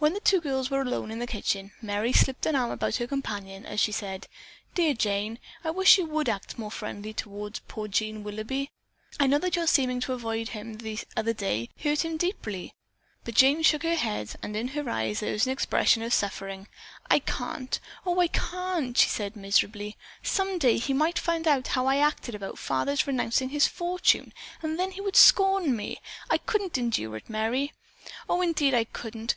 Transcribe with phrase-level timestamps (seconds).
[0.00, 3.06] When the two girls were alone in the kitchen, Merry slipped an arm about her
[3.06, 4.26] companion as she said,
[4.74, 8.72] "Dear Jane, I wish you would act more friendly toward poor Jean Willoughby.
[9.20, 12.74] I know that your seeming to avoid him the other day, hurt him deeply."
[13.22, 16.66] But Jane shook her head and in her eyes there was an expression of suffering.
[17.08, 17.78] "I can't!
[18.04, 19.96] Oh, I can't!" she said miserably.
[20.24, 24.32] "Some day he might find out how I had acted about father's renouncing his fortune,
[24.62, 26.00] and then he would scorn me!
[26.28, 27.72] I couldn't endure it, Merry.
[28.28, 29.32] Oh, indeed, I couldn't!